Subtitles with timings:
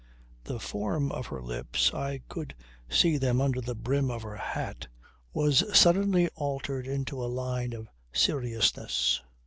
[0.45, 2.55] The form of her lips (I could
[2.89, 4.87] see them under the brim of her hat)
[5.31, 9.21] was suddenly altered into a line of seriousness.